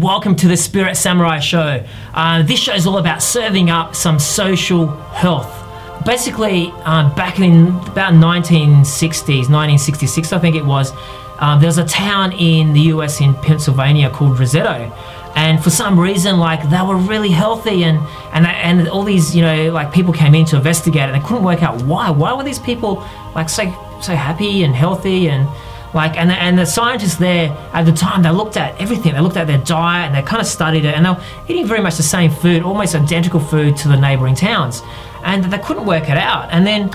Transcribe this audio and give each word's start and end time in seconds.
welcome 0.00 0.34
to 0.34 0.48
the 0.48 0.56
Spirit 0.56 0.96
Samurai 0.96 1.38
Show. 1.40 1.84
Uh, 2.14 2.42
this 2.42 2.58
show 2.58 2.72
is 2.72 2.86
all 2.86 2.96
about 2.98 3.22
serving 3.22 3.68
up 3.68 3.94
some 3.94 4.18
social 4.18 4.86
health. 4.86 5.54
Basically, 6.06 6.68
um, 6.84 7.14
back 7.14 7.38
in 7.38 7.68
about 7.68 8.14
1960s, 8.14 9.50
1966, 9.50 10.32
I 10.32 10.38
think 10.38 10.56
it 10.56 10.64
was, 10.64 10.92
um, 11.38 11.60
there 11.60 11.68
was 11.68 11.76
a 11.76 11.84
town 11.84 12.32
in 12.32 12.72
the 12.72 12.80
US 12.92 13.20
in 13.20 13.34
Pennsylvania 13.34 14.08
called 14.08 14.38
Roseto. 14.38 14.90
And 15.36 15.62
for 15.62 15.70
some 15.70 16.00
reason, 16.00 16.38
like 16.38 16.68
they 16.70 16.82
were 16.82 16.96
really 16.96 17.30
healthy, 17.30 17.84
and 17.84 17.98
and 18.32 18.46
and 18.46 18.88
all 18.88 19.04
these, 19.04 19.34
you 19.36 19.42
know, 19.42 19.70
like 19.70 19.92
people 19.92 20.12
came 20.12 20.34
in 20.34 20.44
to 20.46 20.56
investigate, 20.56 21.02
and 21.02 21.14
they 21.14 21.26
couldn't 21.26 21.44
work 21.44 21.62
out 21.62 21.80
why. 21.82 22.10
Why 22.10 22.32
were 22.32 22.42
these 22.42 22.58
people 22.58 23.06
like 23.34 23.48
so 23.48 23.64
so 24.02 24.16
happy 24.16 24.64
and 24.64 24.74
healthy 24.74 25.28
and 25.28 25.48
like, 25.92 26.16
and 26.16 26.30
the, 26.30 26.34
and 26.34 26.56
the 26.56 26.66
scientists 26.66 27.16
there 27.16 27.50
at 27.72 27.84
the 27.84 27.92
time, 27.92 28.22
they 28.22 28.30
looked 28.30 28.56
at 28.56 28.80
everything. 28.80 29.14
They 29.14 29.20
looked 29.20 29.36
at 29.36 29.46
their 29.46 29.58
diet 29.58 30.06
and 30.06 30.14
they 30.14 30.22
kind 30.22 30.40
of 30.40 30.46
studied 30.46 30.84
it, 30.84 30.94
and 30.94 31.04
they 31.04 31.10
were 31.10 31.22
eating 31.48 31.66
very 31.66 31.80
much 31.80 31.96
the 31.96 32.02
same 32.02 32.30
food, 32.30 32.62
almost 32.62 32.94
identical 32.94 33.40
food 33.40 33.76
to 33.78 33.88
the 33.88 33.96
neighboring 33.96 34.36
towns, 34.36 34.82
and 35.24 35.44
they 35.44 35.58
couldn't 35.58 35.86
work 35.86 36.08
it 36.08 36.16
out. 36.16 36.48
And 36.52 36.66
then, 36.66 36.90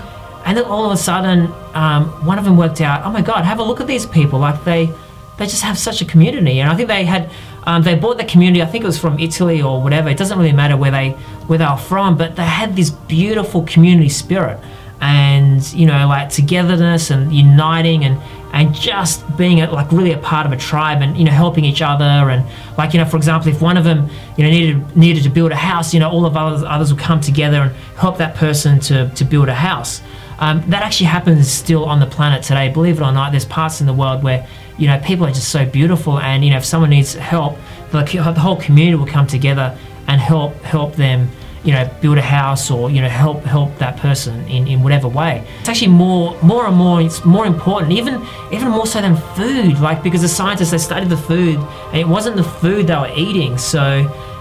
and 0.45 0.57
then 0.57 0.65
all 0.65 0.85
of 0.85 0.91
a 0.91 0.97
sudden, 0.97 1.51
um, 1.73 2.07
one 2.25 2.39
of 2.39 2.45
them 2.45 2.55
worked 2.55 2.79
out. 2.79 3.05
Oh 3.05 3.11
my 3.11 3.21
God! 3.21 3.43
Have 3.43 3.59
a 3.59 3.63
look 3.63 3.81
at 3.81 3.87
these 3.87 4.05
people. 4.05 4.39
Like 4.39 4.63
they, 4.63 4.93
they 5.37 5.45
just 5.45 5.63
have 5.63 5.77
such 5.77 6.01
a 6.01 6.05
community. 6.05 6.61
And 6.61 6.69
I 6.69 6.75
think 6.75 6.87
they 6.87 7.03
had, 7.03 7.29
um, 7.63 7.83
they 7.83 7.95
bought 7.95 8.17
the 8.17 8.23
community. 8.23 8.61
I 8.61 8.65
think 8.65 8.85
it 8.85 8.87
was 8.87 8.97
from 8.97 9.19
Italy 9.19 9.61
or 9.61 9.81
whatever. 9.81 10.07
It 10.07 10.17
doesn't 10.17 10.37
really 10.37 10.53
matter 10.53 10.77
where 10.77 10.91
they 10.91 11.09
where 11.47 11.59
they 11.59 11.65
are 11.65 11.77
from, 11.77 12.17
but 12.17 12.37
they 12.37 12.45
had 12.45 12.77
this 12.77 12.91
beautiful 12.91 13.63
community 13.63 14.09
spirit 14.09 14.57
and 15.01 15.73
you 15.73 15.85
know 15.85 16.07
like 16.07 16.29
togetherness 16.29 17.11
and 17.11 17.33
uniting 17.33 18.05
and 18.05 18.17
and 18.55 18.73
just 18.73 19.21
being 19.35 19.59
a, 19.59 19.69
like 19.69 19.91
really 19.91 20.13
a 20.13 20.17
part 20.17 20.45
of 20.45 20.53
a 20.53 20.57
tribe 20.57 21.01
and 21.01 21.17
you 21.17 21.25
know 21.25 21.31
helping 21.31 21.65
each 21.65 21.81
other 21.81 22.05
and 22.05 22.43
like 22.77 22.93
you 22.93 22.99
know 22.99 23.05
for 23.05 23.17
example 23.17 23.49
if 23.49 23.61
one 23.61 23.75
of 23.75 23.83
them 23.83 24.09
you 24.37 24.43
know 24.43 24.49
needed 24.49 24.97
needed 24.97 25.23
to 25.23 25.29
build 25.29 25.51
a 25.51 25.55
house 25.55 25.93
you 25.93 25.99
know 25.99 26.09
all 26.09 26.25
of 26.25 26.37
others 26.37 26.63
others 26.63 26.91
would 26.91 27.01
come 27.01 27.19
together 27.19 27.63
and 27.63 27.75
help 27.97 28.17
that 28.17 28.33
person 28.35 28.79
to 28.79 29.09
to 29.09 29.23
build 29.23 29.49
a 29.49 29.53
house. 29.53 30.01
Um, 30.37 30.69
that 30.69 30.83
actually 30.83 31.05
happens 31.05 31.49
still 31.49 31.85
on 31.85 32.01
the 32.01 32.05
planet 32.05 32.43
today. 32.43 32.67
Believe 32.69 32.99
it 32.99 33.03
or 33.03 33.11
not 33.11 33.31
there's 33.31 33.45
parts 33.45 33.81
in 33.81 33.87
the 33.87 33.93
world 33.93 34.23
where 34.23 34.47
you 34.77 34.87
know 34.87 34.99
people 34.99 35.25
are 35.25 35.31
just 35.31 35.49
so 35.49 35.65
beautiful 35.65 36.17
and 36.19 36.43
you 36.43 36.51
know 36.51 36.57
if 36.57 36.65
someone 36.65 36.89
needs 36.89 37.13
help 37.13 37.57
the, 37.91 38.03
the 38.03 38.39
whole 38.39 38.57
community 38.57 38.95
will 38.95 39.05
come 39.05 39.27
together 39.27 39.77
and 40.07 40.21
help 40.21 40.53
help 40.61 40.95
them 40.95 41.29
you 41.65 41.71
know 41.71 41.89
build 41.99 42.17
a 42.17 42.21
house 42.21 42.69
or 42.69 42.91
you 42.91 43.01
know 43.01 43.09
help 43.09 43.43
help 43.43 43.75
that 43.79 43.97
person 43.97 44.47
in, 44.47 44.67
in 44.67 44.83
whatever 44.83 45.07
way. 45.07 45.45
It's 45.59 45.69
actually 45.69 45.89
more 45.89 46.39
more 46.41 46.67
and 46.67 46.77
more 46.77 47.01
it's 47.01 47.25
more 47.25 47.45
important 47.45 47.91
even 47.91 48.25
even 48.51 48.69
more 48.69 48.85
so 48.85 49.01
than 49.01 49.17
food 49.35 49.79
like 49.79 50.03
because 50.03 50.21
the 50.21 50.29
scientists 50.29 50.71
they 50.71 50.77
studied 50.77 51.09
the 51.09 51.17
food 51.17 51.57
and 51.87 51.97
it 51.97 52.07
wasn't 52.07 52.35
the 52.35 52.43
food 52.43 52.87
they 52.87 52.95
were 52.95 53.11
eating. 53.15 53.57
So 53.57 53.83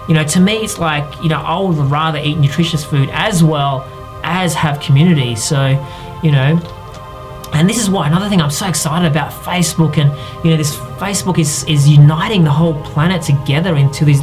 you 0.07 0.13
know 0.13 0.23
to 0.23 0.39
me 0.39 0.57
it's 0.57 0.77
like 0.77 1.05
you 1.23 1.29
know 1.29 1.41
i 1.41 1.59
would 1.59 1.77
rather 1.89 2.19
eat 2.19 2.37
nutritious 2.37 2.85
food 2.85 3.09
as 3.11 3.43
well 3.43 3.83
as 4.23 4.53
have 4.53 4.79
community. 4.79 5.35
So 5.35 5.67
you 6.23 6.31
know 6.31 6.59
and 7.53 7.69
this 7.69 7.79
is 7.79 7.89
why 7.89 8.05
another 8.05 8.27
thing 8.29 8.41
I'm 8.41 8.51
so 8.51 8.67
excited 8.67 9.09
about 9.09 9.31
Facebook 9.31 9.97
and 9.97 10.11
you 10.43 10.51
know 10.51 10.57
this 10.57 10.75
Facebook 10.75 11.39
is 11.39 11.63
is 11.63 11.89
uniting 11.89 12.43
the 12.43 12.51
whole 12.51 12.75
planet 12.83 13.23
together 13.23 13.75
into 13.77 14.05
these 14.05 14.21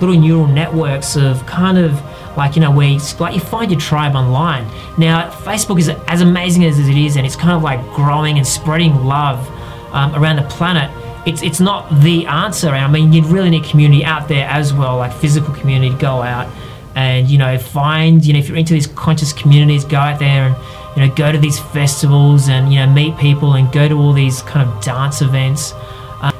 little 0.00 0.18
neural 0.18 0.46
networks 0.46 1.16
of 1.16 1.46
kind 1.46 1.78
of 1.78 2.02
like 2.36 2.56
you 2.56 2.60
know 2.60 2.70
where 2.70 2.88
you, 2.88 3.00
like 3.18 3.34
you 3.34 3.40
find 3.40 3.70
your 3.70 3.80
tribe 3.80 4.14
online. 4.14 4.64
Now 4.98 5.30
Facebook 5.30 5.78
is 5.78 5.88
as 5.88 6.20
amazing 6.20 6.64
as 6.64 6.78
it 6.78 6.96
is, 6.96 7.16
and 7.16 7.26
it's 7.26 7.36
kind 7.36 7.52
of 7.52 7.62
like 7.62 7.80
growing 7.94 8.38
and 8.38 8.46
spreading 8.46 8.94
love 9.04 9.46
um, 9.92 10.14
around 10.14 10.36
the 10.36 10.42
planet. 10.42 10.90
It's 11.26 11.42
it's 11.42 11.60
not 11.60 11.88
the 12.00 12.26
answer. 12.26 12.68
I 12.70 12.88
mean, 12.88 13.12
you 13.12 13.22
really 13.22 13.50
need 13.50 13.64
community 13.64 14.04
out 14.04 14.28
there 14.28 14.48
as 14.48 14.72
well, 14.72 14.96
like 14.96 15.12
physical 15.12 15.54
community. 15.54 15.94
To 15.94 16.00
go 16.00 16.22
out 16.22 16.52
and 16.94 17.28
you 17.28 17.38
know 17.38 17.58
find 17.58 18.24
you 18.24 18.32
know 18.32 18.38
if 18.38 18.48
you're 18.48 18.58
into 18.58 18.74
these 18.74 18.86
conscious 18.88 19.32
communities, 19.32 19.84
go 19.84 19.98
out 19.98 20.18
there 20.18 20.48
and 20.48 20.56
you 20.96 21.06
know 21.06 21.14
go 21.14 21.32
to 21.32 21.38
these 21.38 21.58
festivals 21.58 22.48
and 22.48 22.72
you 22.72 22.78
know 22.78 22.86
meet 22.92 23.16
people 23.18 23.54
and 23.54 23.72
go 23.72 23.88
to 23.88 23.94
all 23.94 24.12
these 24.12 24.42
kind 24.42 24.68
of 24.68 24.82
dance 24.82 25.22
events. 25.22 25.72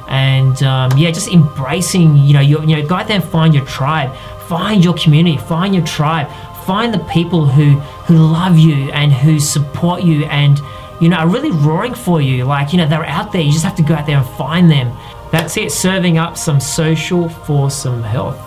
And 0.07 0.61
um, 0.63 0.97
yeah, 0.97 1.11
just 1.11 1.27
embracing, 1.29 2.17
you 2.17 2.33
know, 2.33 2.39
your, 2.39 2.63
you 2.63 2.75
know, 2.75 2.87
go 2.87 2.95
out 2.95 3.07
there 3.07 3.19
and 3.19 3.25
find 3.25 3.53
your 3.53 3.65
tribe 3.65 4.15
find 4.47 4.83
your 4.83 4.93
community, 4.93 5.37
find 5.37 5.73
your 5.73 5.85
tribe, 5.85 6.27
find 6.65 6.93
the 6.93 6.99
people 7.05 7.45
who 7.45 7.79
who 8.05 8.15
love 8.17 8.57
you 8.57 8.91
and 8.91 9.11
who 9.11 9.39
support 9.39 10.03
you 10.03 10.25
and 10.25 10.61
you 10.99 11.09
know 11.09 11.17
are 11.17 11.27
really 11.27 11.51
roaring 11.51 11.93
for 11.93 12.21
you. 12.21 12.45
Like 12.45 12.71
you 12.71 12.77
know 12.77 12.87
they're 12.87 13.05
out 13.05 13.31
there. 13.31 13.41
You 13.41 13.51
just 13.51 13.63
have 13.63 13.75
to 13.75 13.83
go 13.83 13.95
out 13.95 14.05
there 14.05 14.17
and 14.17 14.27
find 14.37 14.69
them. 14.69 14.95
That's 15.31 15.57
it. 15.57 15.71
Serving 15.71 16.17
up 16.17 16.37
some 16.37 16.59
social 16.59 17.29
for 17.29 17.71
some 17.71 18.03
health. 18.03 18.39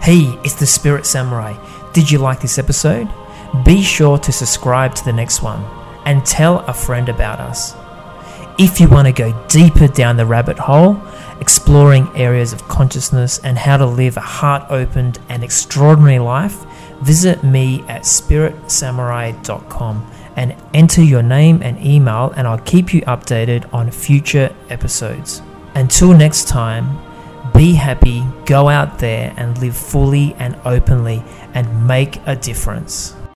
Hey, 0.00 0.38
it's 0.44 0.54
the 0.54 0.66
Spirit 0.66 1.04
Samurai. 1.04 1.56
Did 1.92 2.10
you 2.10 2.18
like 2.18 2.40
this 2.40 2.58
episode? 2.58 3.08
Be 3.64 3.82
sure 3.82 4.16
to 4.18 4.32
subscribe 4.32 4.94
to 4.94 5.04
the 5.04 5.12
next 5.12 5.42
one 5.42 5.64
and 6.06 6.24
tell 6.24 6.60
a 6.60 6.72
friend 6.72 7.08
about 7.08 7.40
us. 7.40 7.74
If 8.62 8.78
you 8.78 8.90
want 8.90 9.06
to 9.06 9.12
go 9.12 9.32
deeper 9.48 9.88
down 9.88 10.18
the 10.18 10.26
rabbit 10.26 10.58
hole, 10.58 11.00
exploring 11.40 12.10
areas 12.14 12.52
of 12.52 12.68
consciousness 12.68 13.38
and 13.38 13.56
how 13.56 13.78
to 13.78 13.86
live 13.86 14.18
a 14.18 14.20
heart 14.20 14.66
opened 14.68 15.18
and 15.30 15.42
extraordinary 15.42 16.18
life, 16.18 16.66
visit 17.00 17.42
me 17.42 17.80
at 17.88 18.02
spiritsamurai.com 18.02 20.10
and 20.36 20.54
enter 20.74 21.02
your 21.02 21.22
name 21.22 21.62
and 21.62 21.82
email, 21.82 22.34
and 22.36 22.46
I'll 22.46 22.58
keep 22.58 22.92
you 22.92 23.00
updated 23.02 23.72
on 23.72 23.90
future 23.90 24.54
episodes. 24.68 25.40
Until 25.74 26.12
next 26.12 26.46
time, 26.46 26.98
be 27.54 27.72
happy, 27.72 28.22
go 28.44 28.68
out 28.68 28.98
there 28.98 29.32
and 29.38 29.56
live 29.56 29.74
fully 29.74 30.34
and 30.34 30.54
openly 30.66 31.24
and 31.54 31.86
make 31.86 32.20
a 32.26 32.36
difference. 32.36 33.14